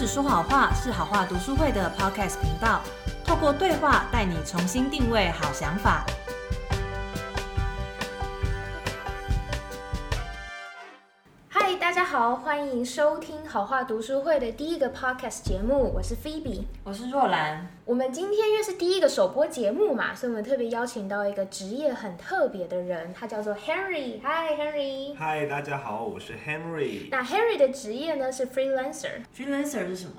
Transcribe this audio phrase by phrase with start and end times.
[0.00, 2.80] 只说好话是好话读书会的 Podcast 频道，
[3.22, 6.06] 透过对话带你重新定位好想法。
[12.20, 16.64] 好，欢迎收听好话读书会的第一个 podcast 节目，我是 Phoebe。
[16.84, 24.20] 我是若兰，我们今天因为是第一个首播节目嘛，所以我们特别邀请到一个职业很特别的人，他叫做 Henry。
[24.20, 25.16] Hi，Henry。
[25.16, 27.08] Hi，，大家好，我是 Henry。
[27.10, 29.22] 那 Henry 的职业呢是 freelancer。
[29.34, 30.12] freelancer 是什么？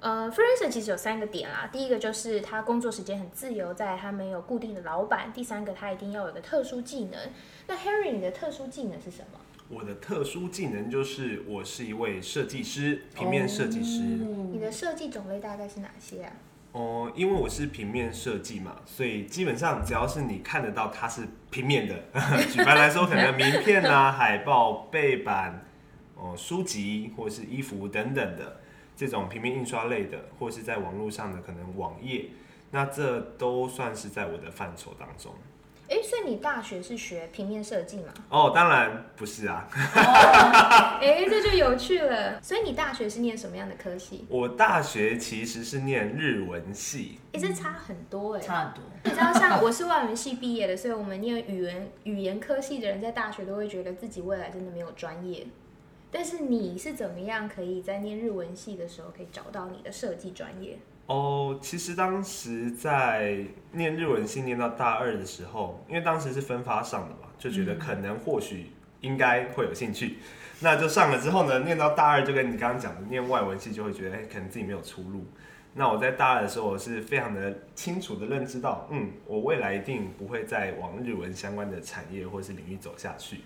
[0.00, 7.20] 呃，freelancer 其实有三个点啦，第一个就是他工作时间很自由，在他没有固定的老板；第三个他一定要有个特殊技能。
[7.66, 9.38] 那 Henry，你的特殊技能是什么？
[9.68, 14.00] 我的特殊技能就是我是一位设计师，平面设计师。
[14.00, 16.32] 你的设计种类大概是哪些啊？
[16.72, 21.94] 哦、因为我是平面设计嘛，所以基本上只要是你看得到它是平面的，
[22.52, 25.66] 举凡来说，可能名片啊、 海报、背板、
[26.14, 28.60] 哦、书籍或者是衣服等等的
[28.96, 32.26] 这种平面印刷类的，或是在网络上的可能网页，
[32.70, 35.34] 那这都算是在我的范畴当中。
[35.88, 38.12] 哎，所以你大学是学平面设计吗？
[38.28, 39.66] 哦，当然不是啊，
[41.00, 42.38] 哎，这就有趣了。
[42.42, 44.26] 所以你大学是念什么样的科系？
[44.28, 47.18] 我大学其实是念日文系。
[47.32, 48.40] 哎，这差很多哎。
[48.40, 48.82] 差很多。
[49.04, 55.46] 你知道，像我是外文系毕业的，所以我们念语言语言科系的人，在大学都会觉得自己未来真的没有专业。
[56.10, 60.78] 但是你是怎么样可以在念日文系的时候可以找到你的设计专业？
[61.08, 63.38] 哦，其实当时在
[63.72, 70.18] 念日文系念到大二的时候，因为当时是分发上的嘛，就觉得可能或许应该会有兴趣，
[70.60, 75.24] 那就上了之后呢，念到大二就跟你刚刚讲的，念外文系就会觉得，哎、可能自己没有出路。
[75.72, 83.38] 那我在大二的时候，我是非常的清楚的认知到，嗯，我未来一定不会再往日文相关的产业或是领域走下去，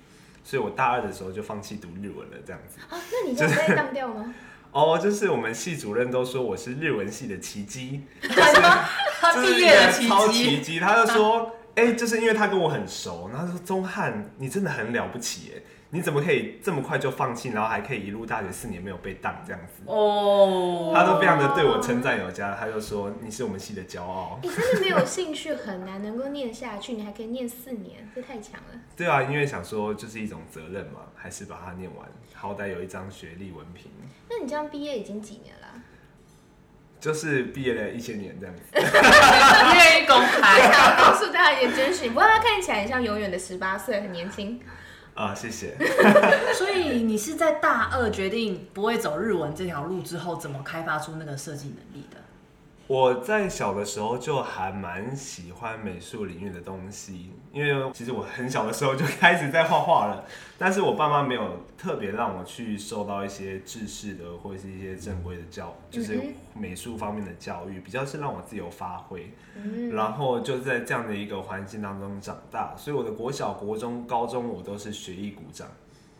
[0.42, 2.80] 所以我大二的时候就放弃读日文了，这样子。
[2.88, 4.34] 啊，那你这样被当掉吗？
[4.72, 8.00] 哦，就是我们系主任都说我是日文系的奇迹，
[9.20, 15.62] 他就是毕业的奇超迹奇迹，他就说，哎、就是因为他跟我很熟，然后他说钟汉，你真的很了不起耶，
[15.94, 24.40] 你怎么可以这么快就放弃，然后还可以一路大学四年没有被当这样子，哦，他都非常的对我称赞有加，他就说你是我们系的骄傲。
[24.42, 28.80] 你真的没有兴趣，很难能够念下去，你还可以念四年，这太强了。
[28.96, 33.90] 对啊，因为想说就是一种责任嘛，还是把它念完，好歹有一张学历文凭，
[34.30, 35.76] 那你这样毕业已经几年了啊、
[36.98, 38.62] 就是毕业了一千年这样子。
[38.72, 38.78] 不
[39.76, 40.58] 愿意公我开。
[40.72, 44.58] 想要告诉大家一点真实，不过他看起来很像永远的十八岁，很年轻。
[45.14, 45.76] 啊、谢谢。
[46.56, 52.16] 所以你是在大二决定不会走日文这条路之后，怎么开发出那个设计能力的？
[52.86, 60.24] 我在小的时候就还蛮喜欢美术领域的东西，因为其实我很小的时候就开始在画画了，
[60.58, 69.32] 但是我爸妈没有特别让我去受到一些制式的或者是一些正规的教，就是嗯美术方面的教育，比较是让我自由发挥。
[69.56, 75.68] 嗯，然后就在这样的一个环境当中长大，所以我的国小、国中、高中我都是学艺鼓掌。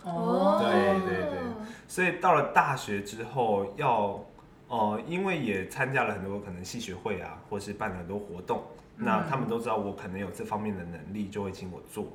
[0.04, 1.38] 哦对对对
[1.86, 4.18] 所以到了大学之后要，
[4.72, 8.62] 呃，因为也参加了很多可能系学会啊，或是办了很多活动，
[8.96, 12.06] 那他们都知道我可能有这方面的能力，就会请我做。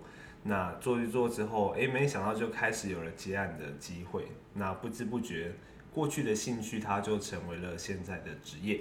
[0.41, 4.29] 那做一做之后，哎，没想到就开始有了接案的机会。
[4.55, 5.51] 那不知不觉，
[5.93, 8.79] 过去的兴趣它就成为了现在的职业。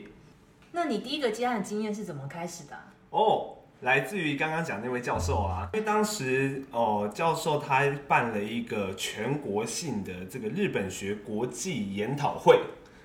[0.73, 12.59] 那你第一个接案的经验是怎么开始的啊、哦，来自于刚刚讲那位教授啊，因为当时哦，教授他办了一个全国性的这个日本学国际研讨会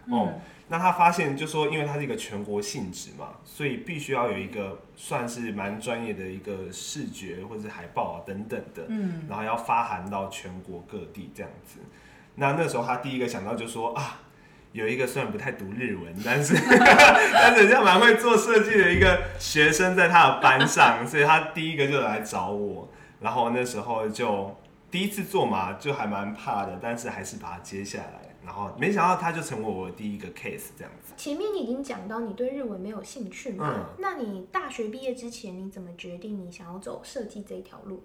[0.07, 0.31] 哦。
[0.71, 11.79] 那他发现，就说因为它是一个全国性质嘛，所以必须要有一个算是蛮专业的一个视觉或者是海报啊等等的，嗯，然后要发函到全国各地这样子。
[12.35, 14.21] 那那时候他第一个想到就说啊，
[14.71, 16.55] 有一个虽然不太读日文，但是
[17.33, 22.89] 但是人家蛮会做设计的一个学生在他的班上，所以他第一个就来找我，
[23.19, 24.57] 然后那时候就
[24.91, 31.13] 第一次做嘛，就还蛮怕的，但是还是把它接下来，然后没想到它就成为我第一个 case 这样子。
[31.15, 33.73] 前面你已经讲到你对日文没有兴趣嘛？
[33.73, 38.03] 嗯那你大学毕业之前，你怎么决定你想要走设计这一条路？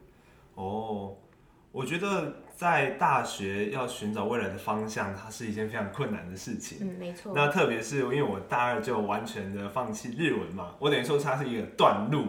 [0.55, 1.16] 哦，
[1.72, 6.78] 我觉得在大学要寻找未来的方向，它是一件非常困难的事情。
[6.81, 7.32] 嗯，没错。
[7.34, 12.26] 那特别是因为我大二就完全的放弃日文嘛，我等于说它是一个断路。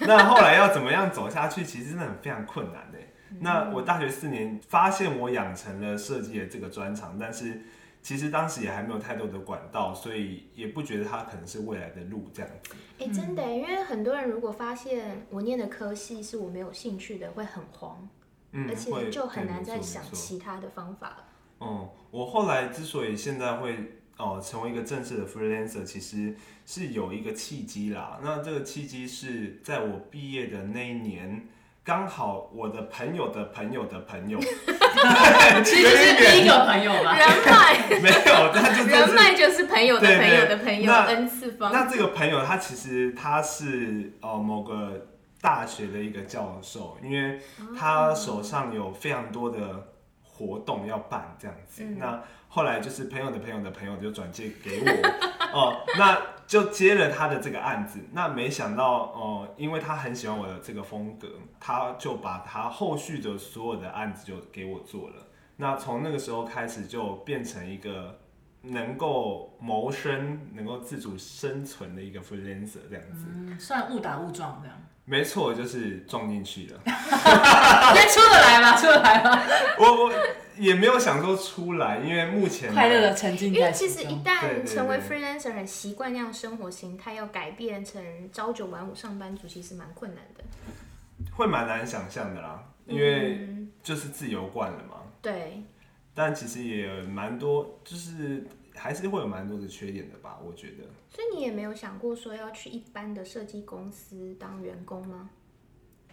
[0.00, 2.98] 那后来要怎么样走下去，其实真的很非常困难的。
[3.40, 7.62] 那我大学四年发现我养成了设计的这个专长，但是
[8.02, 12.74] 其实当时也还没有太多的管道，所以也不觉得它可能是未来的路这样子。
[12.98, 18.08] 哎、真的，因为很多人如果发现我念的科系是我没有兴趣的，会很慌，
[18.52, 21.24] 嗯，而且就很难再想其他的方法了。
[21.60, 28.20] 嗯，我后来之所以现在会哦成为一个正式的 freelancer，其实是有一个契机啦。
[28.22, 31.48] 那这个契机是在我毕业的那一年，
[31.86, 34.40] 刚好我的朋友的朋友的朋友，
[35.62, 37.16] 其实是第一个朋友吧。
[37.16, 41.72] 人脉，没有，他就是人脉就是朋友的朋友的朋友 n 次方。
[41.72, 45.06] 那这个朋友他其实他是呃某个
[45.40, 47.40] 大学的一个教授，因为
[47.78, 49.86] 他手上有非常多的
[50.24, 51.84] 活动要办这样子。
[51.84, 54.90] 嗯那后来就是朋友的朋友的朋友就转借给我，
[55.56, 57.98] 哦、那就接了他的这个案子。
[58.12, 61.28] 那没想到哦、因为他很喜欢我的这个风格，
[61.58, 65.26] 他就把他后续的所有的案子就给我做了。
[65.56, 68.18] 那从那个时候开始就变成一个
[68.62, 73.26] 能够谋生、能够自主生存的一个 freelancer 这样子。
[73.28, 74.76] 嗯，算误打误撞这样。
[75.08, 76.80] 没错，就是撞进去了。
[76.84, 78.76] 应该出得来吗？
[78.76, 79.40] 出得来吗？
[79.78, 80.12] 我我
[80.58, 84.22] 也没有想说出来，因为目前快乐的沉浸因为在其实一中。
[84.24, 90.42] 对旦对成为 freelancer，很习惯那样生活形态，要改变成朝九晚五上班族，其实蛮困难的。
[91.32, 94.96] 会蛮难想象的啦，因为嗯、就是自由惯了嘛。
[95.22, 95.62] 对，
[96.14, 98.44] 但其实也有蛮多，就是
[98.76, 100.84] 还是会有蛮多的缺点的吧，我觉得。
[101.08, 105.30] 所以你也没有想过说要去一般的设计公司当员工吗？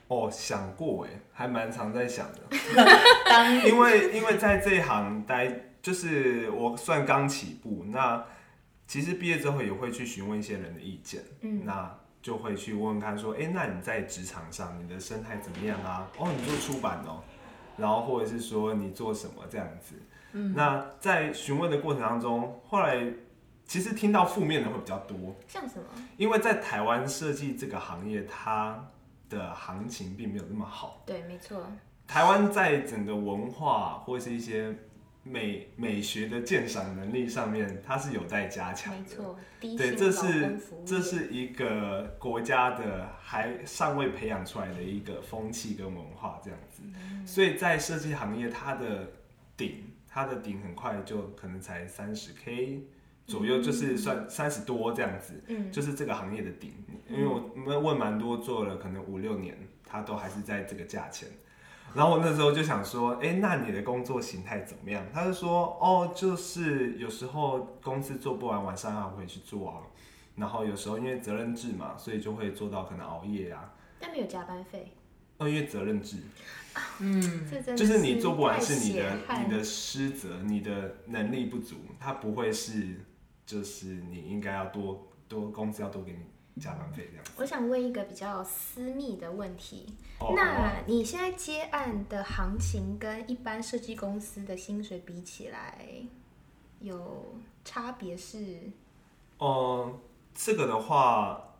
[0.07, 2.39] 哦，想过哎，还蛮常在想的。
[3.25, 8.23] 当因为因为在这一行待，就是我算刚起步，那
[8.87, 16.09] 其实毕业之后也会去询问一些人的意见，嗯，那就会去问问看说，哎、那你在职场上你的生态怎么样啊？
[16.17, 17.23] 哦，你做出版哦，
[17.77, 19.95] 然后或者是说你做什么这样子。
[20.33, 23.05] 嗯，那在询问的过程当中，后来
[23.65, 25.85] 其实听到负面的会比较多，像什么？
[26.17, 28.89] 因为在台湾设计这个行业，它
[29.29, 31.01] 的行情并没有那么好。
[31.05, 31.65] 对，没错，
[32.07, 34.75] 台湾在整个文化或是一些
[35.23, 38.99] 美美学的鉴赏能力上面，它是有待加强的。
[38.99, 49.07] 没错，低对，这是这是一个国家的还尚未培养出来的一个风气跟文化这样子，嗯所以在设计行业，它的
[49.55, 52.83] 顶，它的顶很快就可能才三十 K
[53.25, 56.71] 左右，就是算三十多这样子，嗯，就是这个行业的顶。
[57.09, 61.27] 因为我们问蛮多做了可能五六年，他都还是在这个价钱。
[61.95, 65.03] 然后我那时候就想说，哎、那你的工作形态怎么样？
[65.11, 69.77] 他就说，哦，就是有时候公司做不完，晚上还会去做啊。
[70.35, 73.73] 然后有时候因为责任制嘛，所以就会做到可能熬夜啊。
[73.99, 74.93] 但没有加班费，
[75.37, 76.17] 哦，因为责任制，
[76.99, 83.01] 嗯，这真的就是你做不完是你的你的失责，你的能力不足，它不会是
[83.45, 87.31] 就是你应该要多多工资要多给你加班费这样子。
[87.37, 89.87] 我想问一个比较私密的问题，
[90.19, 95.85] 哦那你现在接案的行情跟一般设计公司的薪水比起来，
[96.79, 97.35] 有
[97.65, 98.71] 差别是？
[99.39, 99.99] 嗯，
[100.33, 101.52] 这个的话，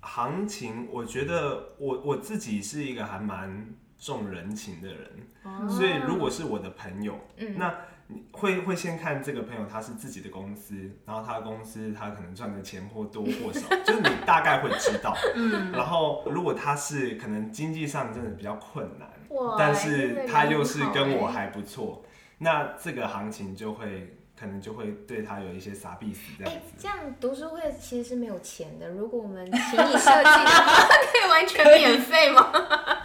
[0.00, 5.10] 行情，我觉得我我自己是一个还蛮重人情的人，
[5.42, 5.68] 哦。
[5.68, 7.56] 所以如果是我的朋友，嗯。
[7.56, 7.74] 那
[8.12, 10.74] 你会会先看这个朋友他是自己的公司，
[11.06, 15.14] 然后他的公司他可能赚的钱或多或少， 就是你大概会知道。
[15.36, 19.08] 嗯，然后如果他是可能经济上真的比较困难，
[19.56, 22.04] 但是他又是跟我欸还不错，
[22.38, 26.72] 那这个行情就会可能就会对他有一些傻逼死这样哎、子。
[26.78, 28.88] 这样读书会其实是没有钱的。
[28.88, 32.50] 如果我们请你设计的话， 可以完全免费吗？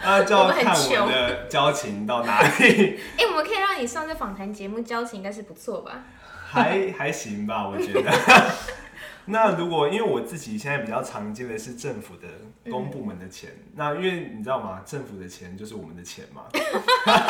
[0.02, 6.04] 啊，就要我们很看穷我的交情到哪里， 哎、我们可以让你上这访谈节目，交情应该是不错吧？
[6.48, 8.12] 还还行吧，我觉得。
[9.28, 12.28] 那如果因为我自己现在比较常见的是政府的
[12.70, 14.82] 公部门的钱，那因为你知道吗？
[14.86, 16.44] 政府的钱就是我们的钱嘛，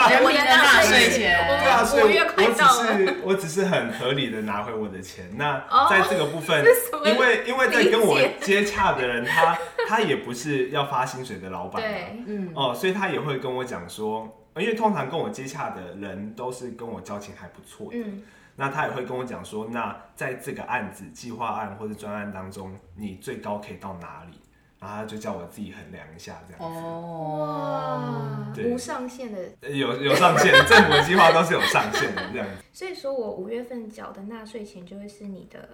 [0.09, 5.29] 人民的纳税钱，对啊，所以我只是 我只是很合理的拿回我的钱。
[5.37, 6.65] 那哦在这个部分
[7.05, 18.21] 因为因为在跟我接洽的人，他他也不是要发薪水的老板，对，嗯，哦，所以他也会跟我讲说，因为通常跟我接洽的人都是跟我交情还不错的，嗯，
[18.55, 24.39] 那他也会跟我讲说，那在这个案子、计划案或者专案当中，你最高可以到哪里？
[24.77, 26.79] 然后他就叫我自己衡量一下，这样子。
[26.79, 29.39] 哦，无上限的。
[29.61, 32.63] 呃有有上限， 政府的计划都是有上限的，这样子。
[32.71, 35.69] 所以说我五月份缴的纳税钱就会是你的。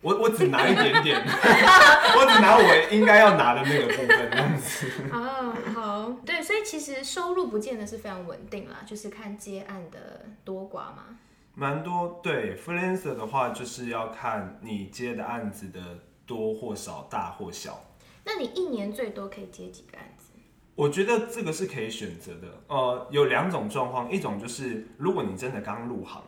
[0.00, 4.86] 我我只拿一点点， 我只拿我应该要拿的那个部分，这样子。
[5.12, 11.18] 哦，好，对，所以其实收入不见得是非常稳定啦，就是看接案的多寡嘛。
[11.58, 15.80] 蛮多对 freelancer 的话，就是要看你接的案子的
[16.26, 17.82] 多或少、大或小。
[18.26, 20.32] 那你一年最多可以接几个案子？
[20.74, 22.62] 我觉得这个是可以选择的。
[22.68, 26.22] 呃，有两种状况，一种就是如果你真的刚入行，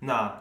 [0.00, 0.36] 那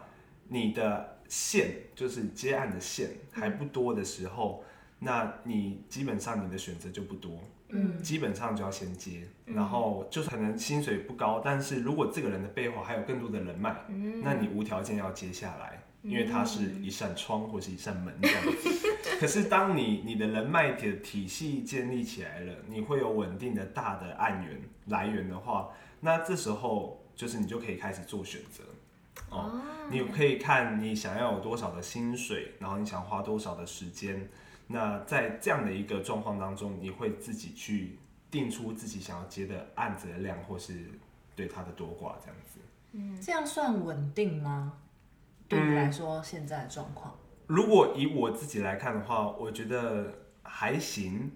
[0.47, 4.63] 你的线，就是接案的线还不多的时候，
[4.97, 7.31] 那你基本上你的选择就不多，
[7.73, 18.69] 嗯基本上就要先接，嗯然后就是可能薪水不高，但是如果这个人的背后还有更多的人脉，嗯那你无条件要接下来，因为它是一扇窗或是一扇门这样子。
[19.19, 28.63] 可是当你你的人脉的体系建立起来了，你会有稳定的大的案源来源的话，那这时候就是你就可以开始做选择。
[29.29, 34.27] 哦，你可以看你想要有多少的薪水，然后你想花多少的时间。
[34.71, 37.97] 那在这样的一个状况当中，你会自己去
[38.29, 40.73] 定出自己想要接的案子的量，或是
[41.35, 42.59] 对它的多寡这样子。
[43.21, 44.73] 这样算稳定吗？
[45.47, 47.13] 对你来说，现在的状况，
[47.47, 50.13] 如果以我自己来看的话，我觉得
[50.43, 51.31] 还行，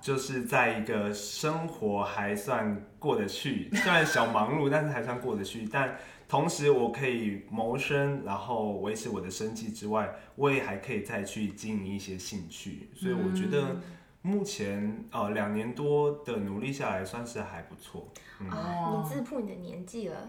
[0.00, 5.68] 就是在一个生活还算过得去，虽然小忙碌，但是还算过得去。
[5.72, 12.88] 但同时我可以谋生，然后维持我的生计之外，我也还可以再去经营一些兴趣。
[12.94, 13.76] 所以我觉得
[14.22, 18.08] 目前呃两年多的努力下来，算是还不错。
[18.40, 20.28] 嗯，啊，你自曝你的年纪了。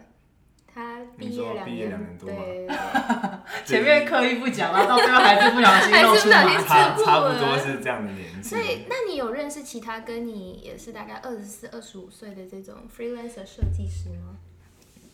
[0.73, 6.61] 他毕业业两年，年多吗对对对， 前面刻意不讲，然后到最后还是不小心露出马脚。
[6.61, 8.49] 差差不多是这样的年纪。
[8.49, 14.37] 所以，那你有认识其他跟你也是大概二十四、二十五岁的这种 freelancer 设计师吗？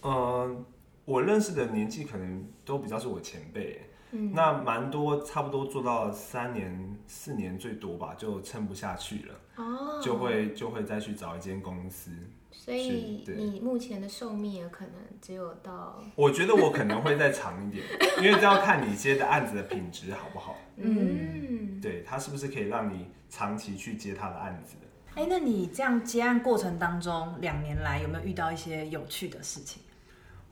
[0.01, 0.65] 嗯，
[1.05, 3.81] 我认识的年纪可能都比较是我前辈，
[4.11, 12.11] 嗯那蛮多差不多做到三年、四年最多吧，就撑不下去了，哦，就会就会再去找一间公司。
[12.51, 17.83] 所以你目前的寿命也可能只有到我觉得我可能会再长一点，
[18.19, 25.21] 因为这要看你接的案子的品质好不好，嗯，对他是不是可以让你长期去接他的案子的。
[25.21, 29.81] 哎、那你这样接案过程当中，两年来有没有遇到一些有趣的事情？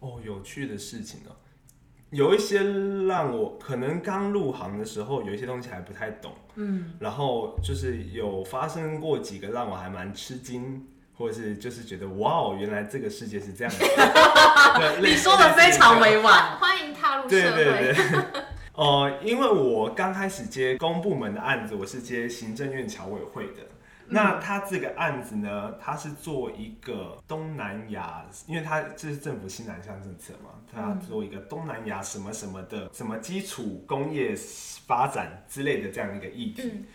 [0.01, 1.31] 哦，有趣的事情哦，
[2.11, 2.61] 有一些
[3.07, 14.99] 让我可能刚入行的时候，有一些东西还不太懂，嗯，然后就是有发生过几个让我还蛮吃惊，或者是就是觉得哇哦，原来这个世界是这样的。
[14.99, 16.57] 你说的非常委婉。
[16.59, 17.53] 欢迎踏入社对会。
[17.53, 18.41] 对对。
[18.73, 23.61] 哦、因为我刚开始接公部门的案子，我是接行政院侨委会的。
[24.11, 34.35] 那他这个案子呢，他是做一个东南亚，因为他这是政府新南向政策嘛，他做一个东南亚什么什么的什么基础工业
[34.85, 36.61] 发展之类的这样一个议题。
[36.65, 36.85] 嗯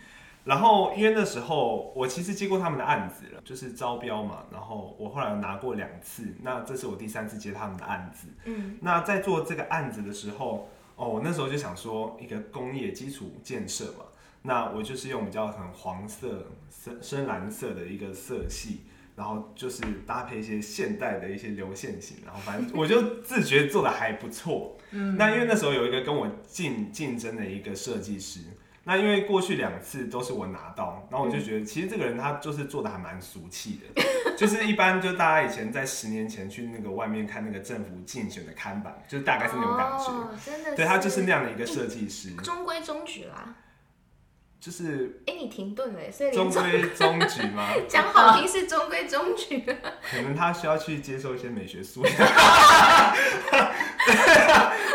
[0.47, 8.29] 然后因为那时候我其实接过他们的案子了，就是招标嘛，然后我后来有拿过两次，那这是我第三次接他们的案子。
[8.45, 14.05] 嗯那在做这个案子的时候，哦，我那时候就想说，一个工业基础建设嘛，
[14.47, 18.85] 那我就是用比较很黄色、深深蓝色的一个色系，
[19.15, 24.77] 然后就是搭配一些现代的一些流线型，然后反正我就自觉做的还不错。
[24.91, 28.39] 嗯，那因为那时候有一个跟我竞竞争的一个设计师。
[28.85, 34.01] 那因为过去两次都是我拿到，然后我就觉得其实这个人他就是做的还蛮俗气的，
[34.37, 40.05] 就是一般就大家以前在十年前去那个外面看那个政府竞选的看板，就是大概是那种感觉。
[40.05, 43.53] 哦、真的，对他就是那样的一个设计师，中规中矩啦。
[44.59, 47.69] 就是哎、你停顿了，所以中规中矩吗？
[47.87, 49.59] 讲好听是中规中矩。
[50.09, 52.13] 可能他需要去接受一些美学素养。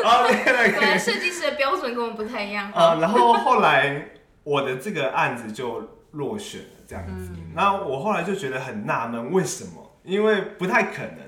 [0.05, 0.73] 哦，对对对。
[0.73, 2.73] 果然设计师的标准跟我们不太一样。
[2.73, 4.09] 啊，然后后来
[4.43, 7.31] 我的这个案子就落选了，这样子。
[7.55, 9.97] 那、我后来就觉得很纳闷，为什么？
[10.03, 11.19] 因为不太可能。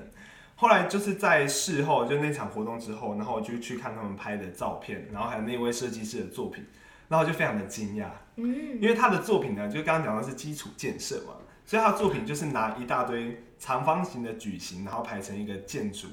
[0.57, 6.65] 后来就是在事后，就那场活动之后，然后我就去看他们拍的照片，然后还有那位设计师的作品，
[7.07, 11.33] 然后就非常的惊讶，嗯，因为他的作品呢，就刚刚讲的是基础建设嘛，
[11.65, 16.07] 所以他的作品就是拿一大堆长方形的矩形，然后排成一个建筑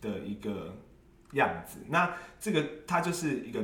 [0.00, 0.76] 的一个
[1.32, 1.78] 样子。
[1.88, 3.60] 那这个它就是一个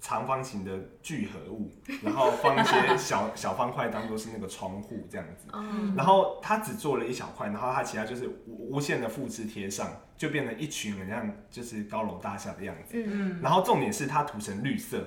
[0.00, 1.70] 长方形的聚合物，
[2.02, 5.46] 然后放一些 小小方块当做是那个窗户这样子。
[5.52, 12.94] 哦，然后他只做了一小块，然后他其他就是无无限的复制贴上，就变成一群很像就是高楼大厦的样子。
[12.94, 15.04] 嗯，然后重点是它涂成绿色，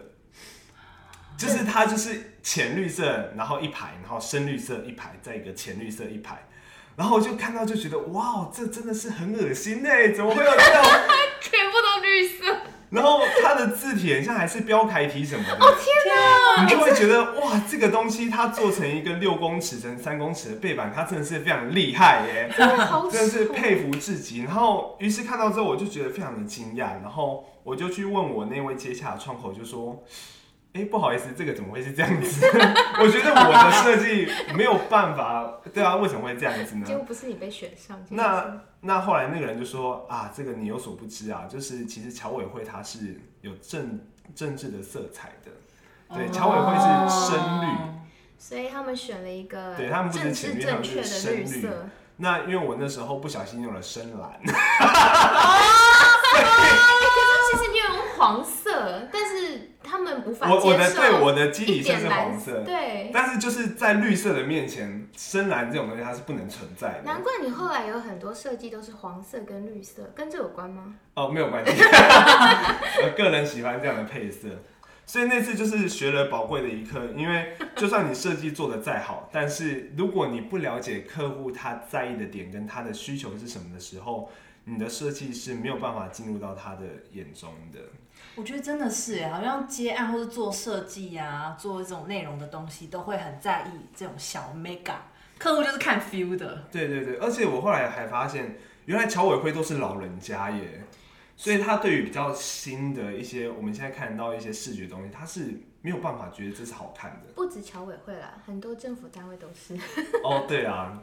[1.37, 6.47] 就是它就是浅绿色，然后一排，然后深绿色一排，再一个浅绿色一排。
[6.95, 10.83] 然后我就看到就觉得哇，这真的是很恶心哎，怎么会有这种？
[11.41, 12.57] 全部都绿色。
[12.91, 16.63] 然后它的字体很像还是标楷体什么的，哦天哪！
[16.63, 22.49] 你就会觉得哇，这个东西它做成一个六公尺乘三公尺的背板，它真的是非常厉害耶。
[22.55, 24.43] 真的好真的是佩服至极。
[24.43, 27.01] 然后，于是看到之后，我就觉得非常的惊讶。
[27.01, 30.01] 然后我就去问我那位接洽的窗口，就说
[30.75, 32.45] ：“哎、不好意思，这个怎么会是这样子？
[32.99, 36.93] 我觉得我的设计没有办法，对啊，为什么会这样子呢结？
[36.95, 44.01] 果不是你被选上，那那后来那个人就说啊，这个你有所不知啊，就是其实侨委会它是有政
[44.35, 45.51] 政治的色彩的，
[46.13, 46.85] 对，哦侨委会是
[47.31, 47.67] 深绿。
[48.37, 51.89] 所以他们选了一个对他们不是政浅绿他们是治正确的深绿绿色。
[52.17, 54.51] 那因为我那时候不小心用了深蓝，其
[57.57, 59.44] 实你有用黄色，但是
[60.41, 67.01] 我我的对我的基一底色是黄色，对，但是就是在绿色的面前，深蓝这种东西它是不能存在的。
[67.03, 70.95] 难怪你后来有很多设计都是黄色跟绿色，跟这有关吗？
[71.15, 71.71] 哦，没有关系，
[73.03, 74.49] 我个人喜欢这样的配色。
[75.07, 84.31] 所以那次就是学了宝贵的一课，因为就算你设计做的再好，但是如果你不了解客户他在意的点跟他的需求是什么的时候，
[84.63, 86.81] 你的设计是没有办法进入到他的
[87.11, 87.79] 眼中的。
[88.35, 94.95] 我觉得真的是耶，好像接案或是做设计啊，做这种内容的东西，都会很在意这种小 mega。
[95.37, 100.83] 客户就是看 feel 的，对对对，而且我后来还发现，原来侨委会都是老人家耶，
[101.35, 107.33] 所以他对于比较新的一些我们现在看到一些视觉东西，他是没有办法觉得这是好看的。
[107.35, 109.75] 不止侨委会啦，很多政府单位都是。
[110.23, 111.01] 哦，对啊，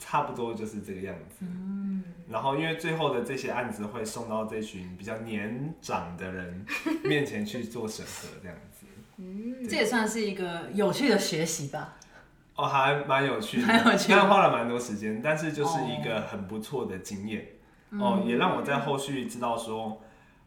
[0.00, 1.36] 差不多就是这个样子。
[1.42, 6.66] 嗯，然后因为最后的这些案子会送到这群比较年长的人
[7.04, 8.86] 面前去做审核，这样子。
[9.18, 11.96] 嗯，这也算是一个有趣的学习吧。
[12.56, 17.46] 哦，还蛮有趣的，蛮有趣的但花了蛮多时间，但是就是一个很不错的经验。
[17.90, 20.00] 哦，也让我在后续知道说，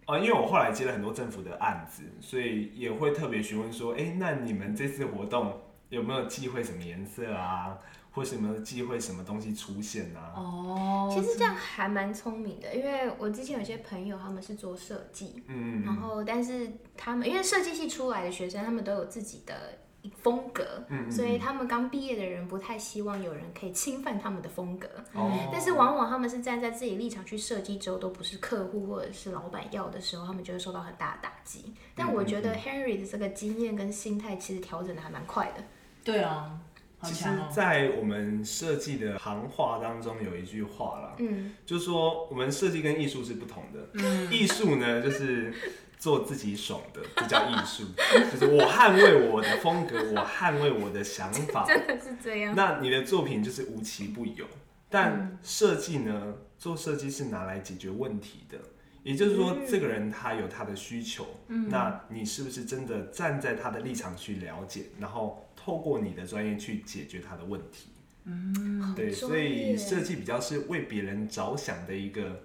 [0.06, 7.78] 呃，因为我后来接了很多政府的案子，所以也会特别询问说，哎、那你们这次活动有没有忌讳什么颜色啊，
[8.14, 10.34] 或是有没有忌讳什么东西出现啊？
[10.38, 19.78] 哦其实这样还蛮聪明的，因为我之前有些朋友他们是做设计，嗯，然后但是他们因为设计系出来的学生，他们都有自己的
[20.22, 24.88] 风格，嗯嗯所以他们刚毕业的人不太希望有人可以侵犯他们的风格。
[25.14, 31.74] 哦但是往往他们是站在自己立场去设计之后，都不是客户或者是老板要的时候，他们就会受到很大的打击。
[31.96, 35.64] 但我觉得 Henry 的这个经验跟心态其实调整的还蛮快的。
[36.04, 36.60] 对啊，
[37.04, 37.30] 好其实。
[37.52, 44.32] 在我们设计的行话当中有一句话啦，嗯，就是说我们设计跟艺术是不同的。
[44.32, 45.54] 艺术呢，就是
[46.00, 47.84] 做自己爽的，这叫艺术，
[48.32, 51.66] 就是我捍卫我的风格，我捍卫我的想法。
[51.68, 52.56] 真的是这样。
[52.56, 54.46] 那你的作品就是无奇不有，
[54.90, 58.58] 但设计呢，做设计是拿来解决问题的。
[59.04, 67.90] 也就是说，这个人他有他的需求，那你是不是真的站在他的立场去了解，然后透过你的专业去解决他的问题？
[68.26, 72.44] 嗯，对，所以业设计比较是为别人着想的一个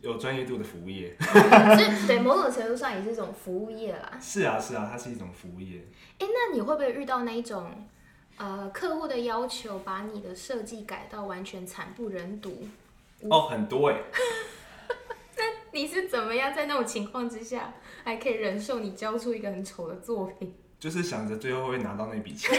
[0.00, 1.14] 有专业度的服务业。
[1.20, 4.18] 这对某种程度上也是一种服务业啦。
[4.20, 5.80] 是啊，是啊，它是一种服务业。
[6.18, 7.70] 哎，那你会不会遇到那一种，
[8.36, 12.66] 呃，客户的要求把你的设计改到完全惨不忍睹？
[13.30, 13.96] 哦，很多哎，
[15.36, 20.54] 那你是怎么样在那种情况之下，还可以忍受你交出一个很丑的作品？
[20.82, 22.58] 就是想着最后会拿到那笔钱，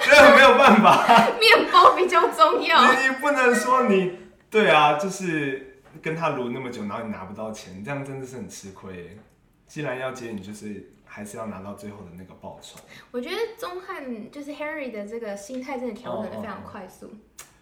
[0.00, 1.28] 这没有办法。
[1.38, 2.90] 面包比较重要。
[2.90, 9.18] 你你不能说你对啊，就是跟他撸那么久，然后你拿不到钱，这样真的是很吃亏。
[9.66, 12.78] 既然要接，你就是还是要拿到最后的那个报酬。
[13.10, 17.14] 我觉得钟汉就是 Harry 的这个心态真的调整的非常快速，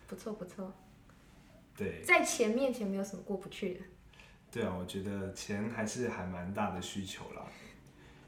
[0.07, 0.73] 不错不错，
[1.77, 3.81] 对在钱面前没有什么过不去的。
[4.53, 7.43] 对啊，我觉得钱还是还蛮大的需求啦。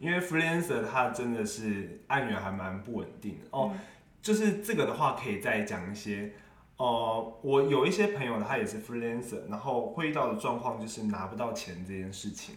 [0.03, 3.73] 因为 freelancer 他真的是案源还蛮不稳定的哦。
[4.21, 6.33] 就是这个的话，可以再讲一些。
[6.79, 12.57] 呃，我有一些朋友他也是 freelancer，然后会遇到的状况就是拿不到钱这件事情。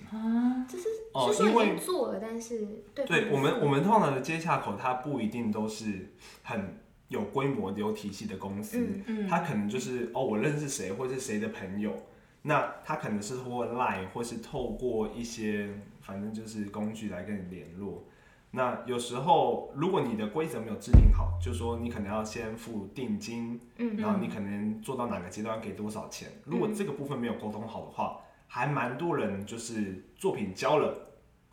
[0.67, 6.79] 这是哦是说已因为做了，但是对对我们，我们通常的接洽口，它不一定都是很
[7.09, 11.93] 有规模、有体系的公司，嗯嗯他可能就是哦，我认识谁，或是谁的朋友，
[12.41, 15.69] 那他可能是透过 Line 或是透过一些
[16.05, 18.05] 反正就是工具来跟你联络。
[18.51, 26.29] 那有时候，如果你的规则没有制定好，就说你可能要先付定金，嗯然后你可能做到哪个阶段给多少钱。
[26.45, 30.95] 如果这个部分没有沟通好的话，还蛮多人就是作品交了，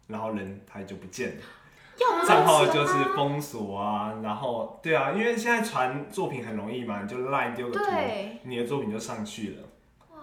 [0.07, 1.43] 然后人他就不见了。
[2.27, 7.85] 账号就是封锁啊，然后对啊，因为现在传作品很容易嘛，你就赖丢个图，
[8.45, 9.69] 你的作品就上去了。
[10.11, 10.17] 哇，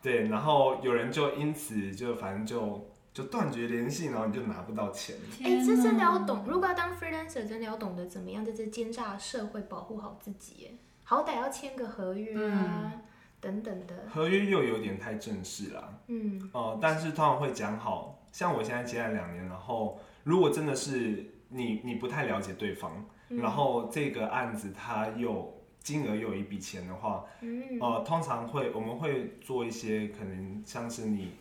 [0.00, 5.16] 对，然后有人就因此就反正就就断绝联系，然后你就拿不到钱。
[5.42, 12.92] 哎、这真的要懂，如果要当 freelancer，真的要懂得怎么样在这奸诈社会保护好自己，哎，好歹要签个合约啊，
[13.40, 23.38] 等等的，合约又有点太正式啦，嗯，呃，但是通常会讲好像我现在接了两年，然后如果真的是你你不太了解对方，嗯。
[23.38, 27.78] 然后这个案子他又金额又有一笔钱的话，嗯。
[27.80, 31.32] 呃，通常会我们会做一些可能像是你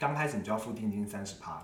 [0.00, 1.62] 刚开始你就要付定金三十趴，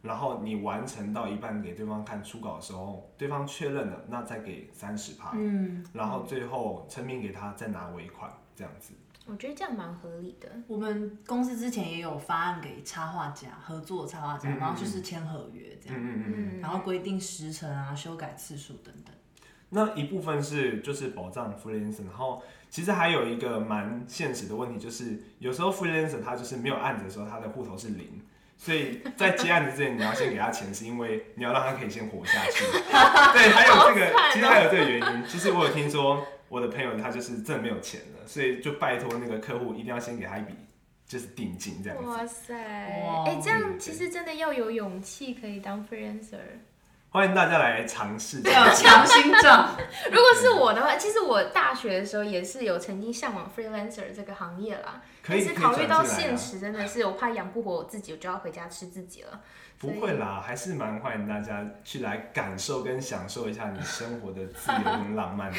[0.00, 8.94] 然后你完成到一半给对方看初稿的时候，对方确认了，那再给三十趴，嗯，然后最后成品给他再拿尾款这样子。
[9.26, 10.48] 我觉得这样蛮合理的。
[10.66, 16.34] 我们公司之前也有发案给插画家合作插画家，然后就是签合约这样，嗯嗯嗯。
[16.56, 19.14] 嗯，然后规定时程啊、修改次数等等。
[19.74, 28.22] 那一部分是就是保障 freelancer，然后其实还有一个蛮现实的问题，就是有时候 freelancer 他就是没有案子的时候，他的户头是零，
[28.56, 32.64] 所以在接案子之前你要先给他钱，是因为你要让他可以先活下去。
[33.34, 40.54] 对，还有这个，其实还有这个原因，就是我有听说我的朋友他就是真的没有钱了，所以就拜托那个客户一定要先给他一笔
[41.08, 42.08] 就是定金这样子。
[42.08, 42.54] 哇塞，
[43.04, 46.38] 哇哎、这样其实真的要有勇气可以当 freelancer。
[47.14, 48.42] 欢迎大家来尝试。
[48.42, 49.76] 要有强心脏，
[50.10, 59.40] 如果是我的话，其实我大学的时候也是有曾经向往 freelancer 这个行业啦，可以但是考虑到现实，真的是我怕养不活我自己，我就要回家吃自己了。
[59.78, 65.58] 不会啦，还是蛮欢迎大家去来感受跟享受一下你生活的自由跟浪漫的。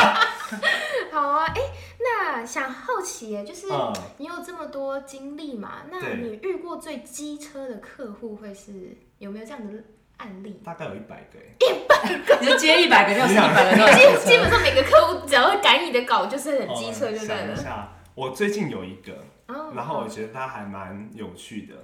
[1.12, 1.60] 好啊，哎、
[1.98, 5.82] 那想好奇耶，就是嗯你有这么多经历嘛？
[5.90, 9.84] 那你遇过最机车的客户会是有没有这样的
[10.22, 10.60] 案例？
[10.64, 13.92] 大概有一百个欸，你就接一百个就是一百个
[14.24, 17.56] 基基本上每个客户只要会改你的稿，就是很机车，就对哦想一了。
[17.56, 21.74] 下，我最近有一个，哦然后我觉得他还蛮有趣的。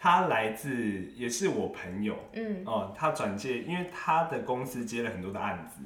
[0.00, 0.70] 他来自
[1.16, 5.82] 也是我朋友嗯哦、他转介，因为他的公司接了很多的案子，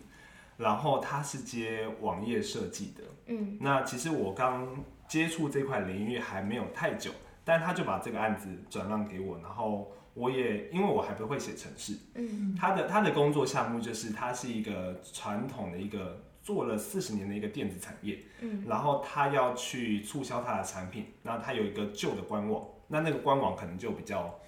[0.58, 3.02] 然后他是接网页设计的。
[3.28, 4.68] 嗯那其实我刚
[5.08, 7.10] 接触这块领域还没有太久，
[7.42, 12.54] 但他就把这个案子转让给我，然后我也因为我还不会写程式，嗯。
[12.58, 18.64] 他的他的工作项目就是他是一个传统的一个做了四十年的一个电子产业，嗯。
[18.68, 24.38] 然后他要去促销他的产品，那他有一个旧的官网，那那个官网可能就比较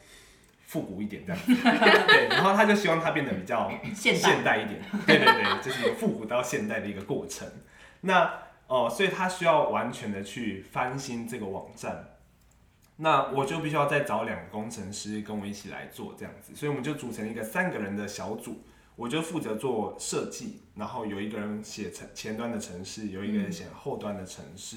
[0.66, 4.20] 复古一点这样子， 对，然后他就希望它变得比较 现代。
[4.20, 7.46] 现代一点，对对对， 就是复古到现代的一个过程。
[8.03, 8.33] 那
[8.66, 12.13] 哦、所以他需要完全的去翻新这个网站。
[12.96, 18.62] 那我就必须要再找两个工程师跟我一起来做这样子，所以我们就组成一个三个人的小组，
[18.94, 24.76] 我就负责做设计，然后有一个人写程前端的城市，有一个人写后端的城市。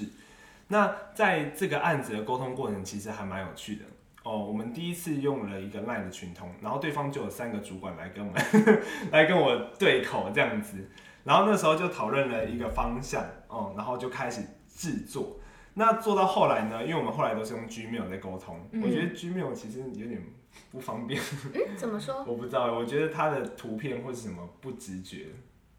[0.66, 3.84] 那在这个案子的沟通过程其实还蛮有趣的
[4.24, 4.44] 哦。
[4.44, 8.42] 我们第一次用了一个 LINE 的群通，然后对方就有三个主管来跟我们
[9.12, 10.90] 来跟我对口这样子，
[11.22, 15.38] 然后那时候就讨论了一个方向哦，然后就开始制作。
[15.78, 20.20] 那做到后来呢，因为我们后来都是用 Gmail 在沟通，嗯我觉得 Gmail 其实有点
[20.72, 21.22] 不方便，
[21.54, 22.22] 嗯，怎么说？
[22.26, 25.26] 我不知道，我觉得它的图片或是什么不直觉，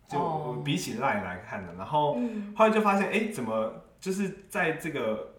[0.07, 2.15] 就哦比起 Line 来看的，然后。
[2.17, 5.35] 嗯后来就发现，哎、怎么就是在这个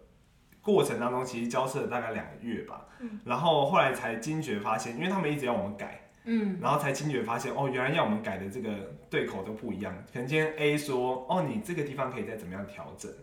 [0.61, 2.85] 过程当中，其实交涉了大概两个月吧。
[2.99, 8.69] 嗯然后后来才惊觉发现，因为他们一直要我们改，嗯，然后才惊觉发现，哦，原来要我们改的这个
[9.09, 9.91] 对口都不一样。
[10.13, 13.15] 可能今天 A 说，哦，你这个地方可以再怎么样调整，哦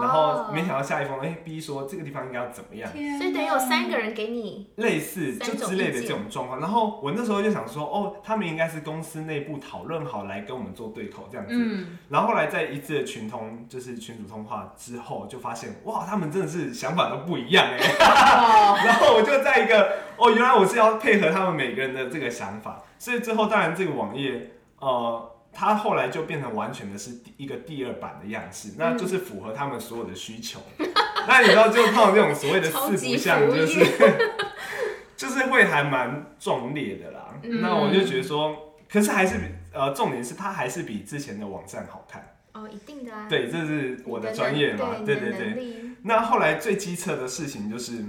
[0.00, 2.90] 然后没想到下一封，哎、b 说这个地方应该要怎么样。
[2.90, 17.76] 所以等于有三个人给你，类似就之类的这种状况，然后我那时候就想说，哦，他们应该是公司内部讨论好来跟我们做对口这样子，嗯，然后后来在一次的群通，就是群主通话之后，就发现哇，他们真的是想法都不一样哎。
[18.86, 30.60] 然后我就在一个哦，原来我是要配合他们每个人的这个想法，所以最后当然这个网页呃，它后来就变成完全的是第一个第二版的样式，那就是符合他们所有的需求。
[31.26, 33.80] 那你知道，就碰到这种所谓的四不像，就是
[35.16, 37.34] 就是会还蛮壮烈的啦。
[37.42, 42.36] 嗯那我就觉得说，可是还是比呃，重点是它还是比之前的网站好看。
[42.52, 43.26] 哦，一定的啊。
[43.26, 45.80] 对，这是我的你专业嘛，能对对对。
[46.02, 48.04] 那后来最机车的事情就是，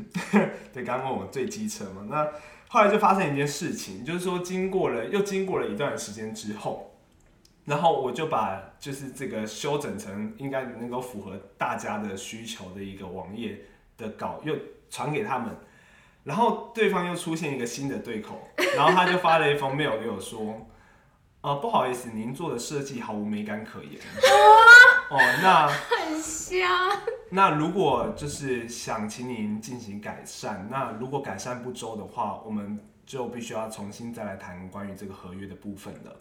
[0.73, 2.27] 对，刚刚问我最机车嘛，那
[2.67, 6.96] 后来就发生一件事情，就是说经过了又经过了一段时间之后，
[7.67, 13.59] 然后我就把就是这个修整成应该能够符合大家的需求的一个网页
[13.97, 14.55] 的稿又
[14.89, 15.53] 传给他们，
[16.23, 18.39] 然后对方又出现一个新的对口，
[18.77, 20.65] 然后他就发了一封 mail 给我说。
[21.41, 24.01] 呃，不好意思，您做的设计毫无美感可言。
[25.09, 26.67] 哦，那 很香。
[27.29, 36.15] 那如果就是想请您进行改善，那如果改善不周的话，我们就必须要重新再来谈关于这个合约的部分了。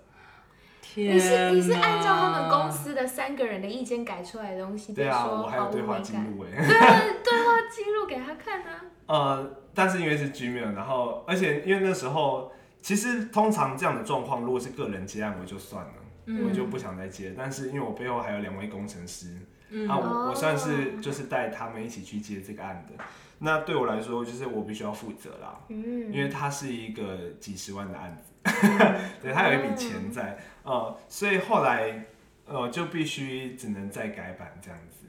[0.96, 6.14] 你是你是按照他们公司的三个人的意见改出来的东西，对啊，我还有对话记。
[6.14, 6.66] 录哎。
[6.66, 8.82] 对啊，对话记录给他看啊。
[9.06, 15.92] 呃，但是因为是 Gmail，然后而且因为那时候其实通常这样的状况，如果是个人接案，我就算了，
[16.26, 17.34] 嗯我就不想再接。
[17.36, 19.38] 但是因为我背后还有两位工程师，
[19.70, 23.04] 嗯啊，我哦我算是就是带他们一起去接这个案的。
[23.38, 28.32] 那对我来说，就是我必须要负责啦，嗯，因为它是一个几十万的案子，
[29.22, 32.04] 对，他有一笔钱在，呃，所以后来
[32.46, 35.06] 呃就必须只能再改版这样子。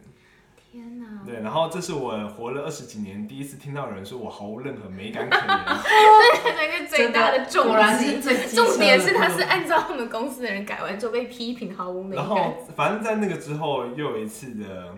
[0.69, 5.47] 天哪，对，然后这是我活了二十几年第一次听到有人说我毫无任何美感可言。
[6.55, 12.43] 那个最大的重果然是最机车的重点是他是按照我们公司的人改完之后被批评毫无美感然感。
[12.43, 14.93] 后反正在那个之后又有一次的，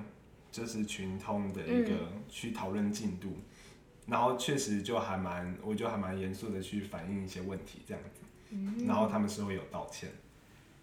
[0.52, 1.92] 就是群通的一个
[2.28, 3.38] 去讨论进度，
[4.10, 10.10] 然后确实就还蛮，我就还蛮严肃的去反映一些问题这样子，然后他们是会有道歉。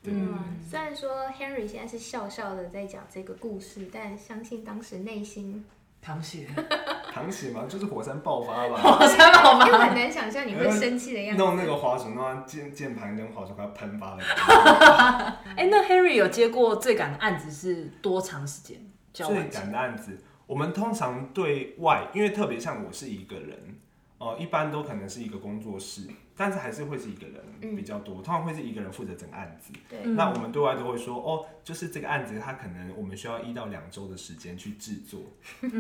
[0.03, 5.65] 对，嗯，虽然说 Henry 现在是笑笑的在讲这个故事，但相信当时内心，
[6.01, 6.47] 淌血，
[7.13, 8.77] 淌血嘛，就是火山爆发吧。
[8.77, 11.43] 火山爆发，很难想象你会生气的样子。
[11.43, 15.53] 弄那个滑鼠，弄到键键盘跟滑鼠快要喷发的感觉。
[15.57, 18.79] 哎，那 Henry 有接过最赶的案子是多长时间？
[19.13, 23.79] 最完赶的案子，我们通常对外，因为特别像我是一个人，
[24.19, 29.73] 呃，一般都可能是一个工作室，但是还是会是一个人比较多，通常会是一个人负责整个案子。
[29.89, 30.15] 对，嗯。
[30.15, 35.21] 那我们对外都会说，哦，就是这个案子，它可能我们需要一到两周的时间去制作，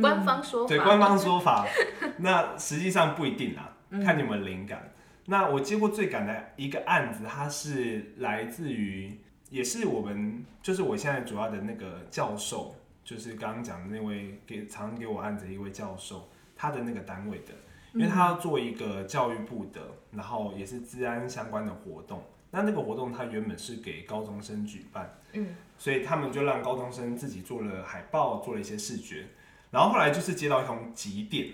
[0.00, 1.66] 官方说法，对官方说法，
[2.18, 3.72] 那实际上不一定啊，
[4.04, 4.92] 看你们灵感。
[5.28, 9.18] 那我接过最赶的一个案子，它是来自于，
[9.50, 12.75] 也是我们，就是我现在主要的那个教授，
[13.06, 17.54] 就是刚刚讲的那位给常给我案子的一位教授，他的那个单位的，
[17.94, 22.20] 因为他要做一个教育部的，然后也是治安相关的活动。
[22.50, 29.26] 那那个活动它原本是给高中生举办，嗯，所以他们就让高中生自己做了海报，做了一些视觉，
[29.70, 31.48] 然后后来就是接到一通急电，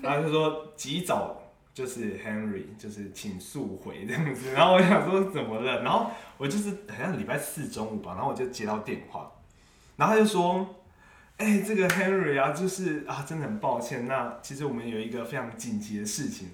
[0.00, 1.42] 然后就说及早
[1.74, 9.30] 就是 Henry 就是请速回这样子，然后我想说怎么了，然后我就是好像礼拜四中午吧，然后我就接到电话，
[10.00, 10.66] 然后他就说。
[11.42, 14.06] 哎、这个 Henry 啊，就是啊，真的很抱歉。
[14.06, 16.50] 那其实我们有一个非常紧急的事情，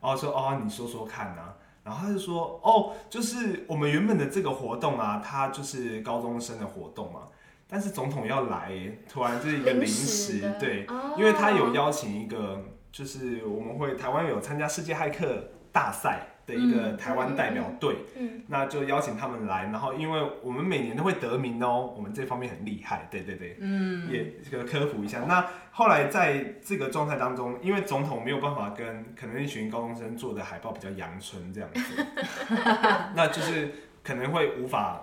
[0.00, 1.56] 然后说哦，你说说看啊。
[1.84, 7.24] 然后他就说哦，就是我们原本的这个活动啊，它就是高中生的活动嘛，
[7.68, 25.20] 但是总统要来耶，突然就是一个临时，的对，哦因为他有邀请一个，就是我们会台湾有参加世界骇客大赛的一个台湾代表队，嗯，那就邀请他们来，然后因为我们每年都会得名哦，我们这方面很厉害，对对对，嗯，也这个科普一下。
[25.28, 32.06] 那后来在这个状态当中，因为总统没有办法跟可能一群高中生做的海报比较阳春这样子，
[33.14, 33.72] 那就是
[34.02, 35.02] 可能会无法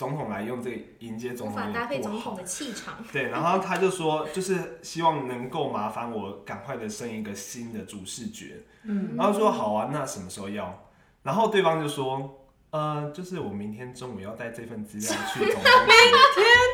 [0.00, 2.94] 总统来用这个迎接总无法统搭配总统的气场。
[3.12, 10.86] 对，然后他就说，就是希望能够麻烦我赶快的升一个新的主视觉，嗯，然后说好啊，那什么时候要？
[11.22, 15.70] 然后对方就说，呃，就是我明天中午要带这份资料去总公司，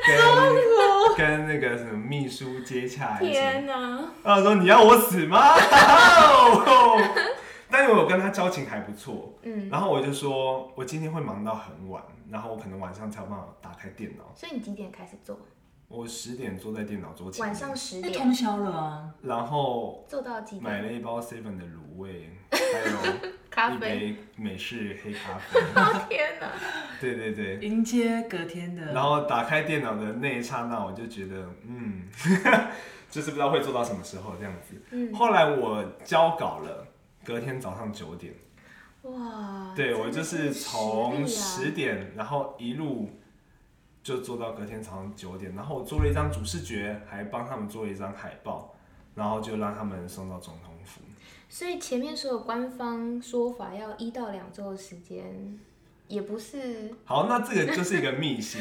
[1.16, 3.18] 跟跟那个什么秘书接洽。
[3.18, 4.04] 天哪！
[4.22, 5.40] 然后说你要我死吗？
[7.78, 14.24] 但是我跟他交情还不错，嗯，然后我就说我今天会忙到很晚，然后我可能晚上才有办法打开电脑。
[14.34, 15.38] 所以你几点开始做？
[15.88, 20.90] 我十点坐在电脑桌前，晚上十那点通宵了啊，然后做到几点买点？
[20.90, 23.78] 了一包 seven 的卤味， 还有一咖啡。
[23.78, 25.60] 杯美式黑咖啡。
[26.08, 26.48] 天哪！
[26.98, 32.08] 对对对，迎接隔天的，然后打开电脑的那一刹那，我就觉得，嗯，
[33.10, 34.82] 就是不知道会做到什么时候这样子。
[34.92, 36.85] 嗯，后来我交稿了，
[37.26, 38.32] 隔天早上九点，
[39.02, 39.74] 哇！
[39.74, 43.10] 对我就是从十点，然后一路
[44.00, 48.76] 就做到隔天早上九点，然后我做了一张主视觉，还帮他们做了一张海报，
[49.16, 51.00] 然后就让他们送到总统府。
[51.48, 55.58] 所以前面所有官方说法要一到两周的时间，
[56.06, 58.60] 也不是好，那这个就是一个秘辛，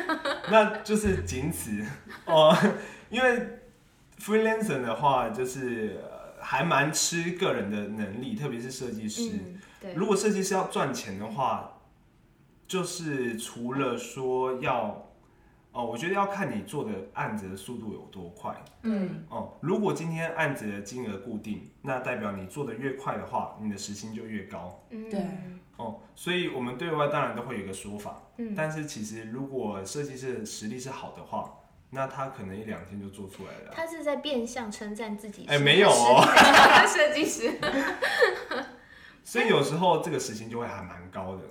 [0.52, 1.82] 那就是仅此
[2.26, 2.54] 哦。
[3.08, 3.58] 因为
[4.18, 6.11] freelancer 的话，就是呃
[6.42, 9.30] 还蛮吃个人的能力，特别是设计师。
[9.32, 11.80] 嗯，对，如果设计师要赚钱的话，
[12.66, 15.08] 就是除了说要
[15.72, 19.54] 哦，我觉得要看你做的案子的速度有多快嗯，哦。
[19.60, 25.24] 如果今天案子的金额固定，那代表你做的越快的话，你的时薪就越高嗯，对
[25.78, 26.00] 哦。
[26.14, 28.20] 所以我们对外当然都会有一个说法。
[28.36, 31.54] 嗯，但是其实如果设计师的实力是好的话，
[31.94, 33.72] 那他可能一两天就做出来了啊。
[33.74, 35.44] 他是在变相称赞自己。
[35.46, 36.24] 哎没有哦，
[36.88, 37.52] 设计师。
[39.22, 41.42] 所以有时候这个时薪就会还蛮高的。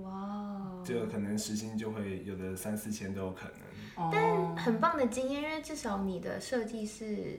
[0.00, 4.04] 哇哦，就可能时薪就会有的三四千都有可能。
[4.04, 7.38] 哦但很棒的经验，因为至少你的设计是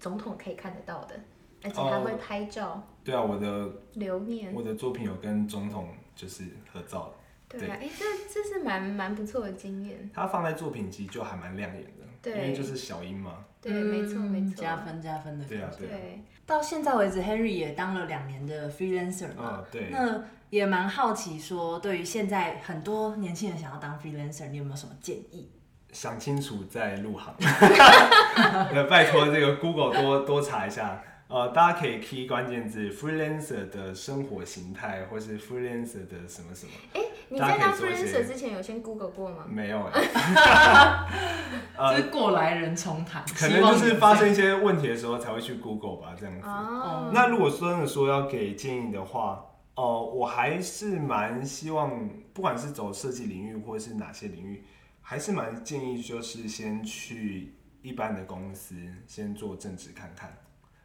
[0.00, 1.14] 总统可以看得到的，
[1.62, 4.52] 而且还会拍照、对啊，我的留念。
[4.52, 7.14] 我的作品有跟总统就是合照，
[7.58, 10.10] 对啊，哎、这这是蛮蛮不错的经验。
[10.14, 13.44] 它放在作品集就还蛮亮眼的，对因为就是小英嘛。
[13.60, 14.48] 对，没错没错。
[14.48, 15.44] 嗯加分加分的。
[15.44, 19.44] 对啊，对啊，对，到现在为止，Henry 也当了两年的 freelancer 嘛。
[19.44, 19.88] 啊对。
[19.90, 25.50] 那也蛮好奇说，对于现在很多年轻人想要当 freelancer，你有没有什么建议？
[25.92, 27.34] 想清楚再入行。
[27.38, 31.02] 那， 拜托这个 Google 多多查一下。
[31.28, 36.72] 呃，大家可以 key 关键字 freelancer 的生活形态，或是 freelancer 的什么什么。
[36.92, 37.00] 哎、
[37.32, 39.46] 你在当 freelancer 之前有先 Google 过吗？
[39.48, 41.06] 没有 哎、
[41.78, 46.46] 呃就是过来人重谈，可能就是发生一些问题的时候才会去 Google 吧，这样子。
[46.46, 49.42] 哦，那如果真的说要给建议的话，
[49.76, 54.62] 哦、我还是蛮希望，不管是走设计领域或是哪些领域，
[55.00, 58.74] 还是蛮建议就是先去一般的公司
[59.06, 60.36] 先做正职看看。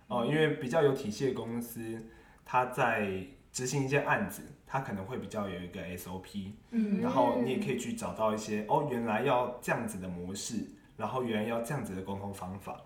[0.07, 2.01] 哦、因为比较有体系的公司，
[2.45, 3.11] 他在
[3.51, 12.81] 执行一些案子，它可能会比较有一个 SOP，嗯然后你也可以去找到一些哦，原来要这样子的模式，然后原来要这样子的沟通方法。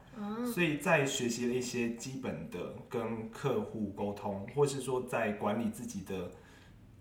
[0.53, 6.29] 所以在学习了一些基本的跟客户沟通，或是说在管理自己的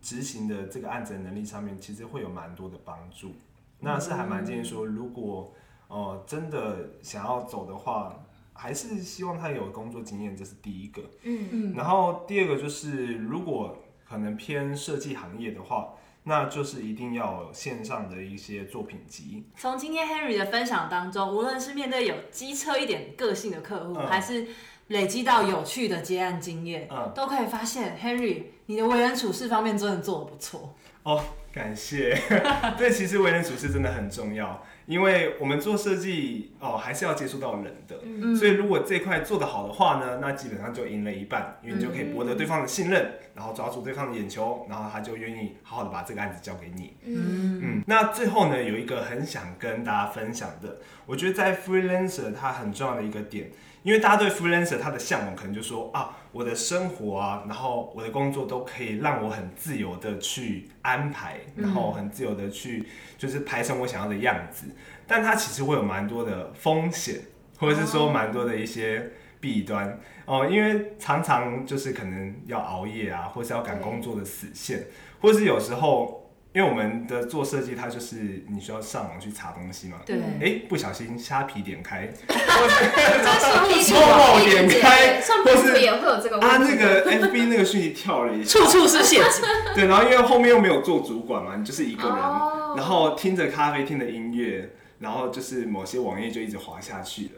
[0.01, 3.33] 执行的这个案子的能力上面，其实会有蛮多的帮助。
[3.81, 5.53] 那是还蛮建议说，如果
[5.88, 11.03] 呃真的想要走的话，还是希望他有工作经验，这是第一个。
[11.25, 13.77] 嗯，嗯然后第二个就是，如果
[14.11, 15.94] 可能偏设计行业的话，
[16.25, 19.44] 那就是一定要有线上的一些作品集。
[19.57, 24.49] 从今天 Henry 的分享当中，无论是面对有机车一点个性的客户，嗯还是
[24.88, 30.75] 累积到有趣的接案经验，嗯都可以发现 Henry 你的为人处事方面真的做的不错。
[31.05, 32.18] 哦，感谢。
[32.77, 37.96] 对，其实为人处事真的很重要，因为我们做设计哦，还是要接触到人的。
[38.03, 46.96] 嗯所以如果这块做得好的话呢，那基本上就赢了一半，因为你就可以博得对方的信任，然后抓住对方的眼球，然后他就愿意好好的把这个案子交给你。
[47.05, 64.66] 嗯嗯，那最后呢，有一个很想跟大家分享的，我觉得在 freelancer 它很重要的一个点，因为大家对 freelancer 他的向往可能就说啊，我的生活啊，然后我的工作都可以让我很自由的去安排，然后很自由的去就是排成我想要的样子，
[65.07, 67.21] 但它其实会有蛮多的风险，
[67.59, 74.87] 或者是说蛮多的一些弊端哦，因为常常就是可能要熬夜啊，或是要赶工作的死线，
[75.21, 76.19] 或是有时候。
[76.53, 79.99] 因为我们的做设计，它就是你需要上网去查东西嘛。
[80.05, 86.41] 对，哎，不小心虾皮点开，是某某点开，上 或是班族也会有这个。
[86.41, 89.45] 啊那个 FB 那个讯息跳了一下，处处是陷阱。
[89.77, 97.31] 对，然后因为后面又没有做主管嘛，你就是一个人，哦然后听着咖啡，厅的音乐，然后就是某些网页就一直滑下去了。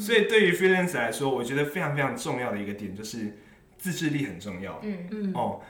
[0.00, 3.36] 所以对于 freelance 来说，我觉得非常非常重要的一个点就是
[3.78, 4.80] 自制力很重要。
[4.82, 5.60] 嗯嗯哦，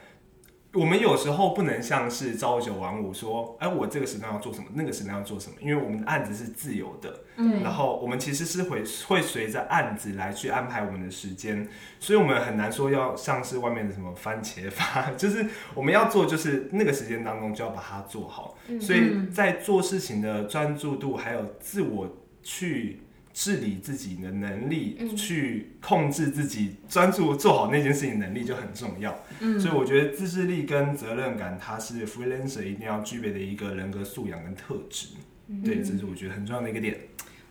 [0.73, 7.61] 我们有时候不能像是朝九晚五说，哎，我这个时段要做什么，那个时段要做什么，因为我们的案子是自由的，嗯。
[7.61, 11.67] 然后我们其实是会会随着案子来去安排我们的时间，
[11.99, 23.01] 所以我们很难说要像是外面的什么番茄法， 就是我们要做就是那个时间当中就要把它做好，所以在做事情的专注度还有自我去。
[23.33, 29.17] 治理自己的能力，嗯去控制自己专注做好那件事情能力就很重要。
[29.39, 35.07] 嗯所以我觉得自制力跟责任感，它是 freelancer 一定要具备的一个人格素养跟特质。
[35.65, 36.97] 对，这是我觉得很重要的一个点。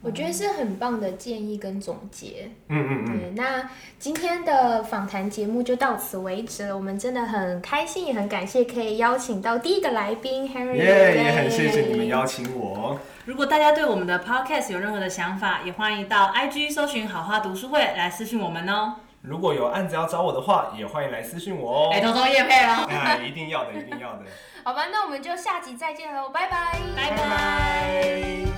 [0.03, 2.51] 我觉得是很棒的建议跟总结。
[2.69, 6.77] 嗯嗯嗯，对，那今天的访谈节目就到此为止了。
[6.77, 12.99] 我们真的很开心，也很感谢可以邀请到第一个来宾 Henry，耶、也很谢谢你们邀请我。
[13.27, 18.95] 如果大家对我们的 podcast 有任何的想法，也欢迎到 IG 搜寻好话读书会来私讯我们哦。
[19.21, 21.91] 如果有案子要找我的话，也欢迎来私讯我哦。
[21.93, 24.23] 哎，偷偷夜配哦，哎，一定要的，一定要的。
[24.65, 28.50] 好吧，那我们就下集再见喽，拜拜，拜拜拜。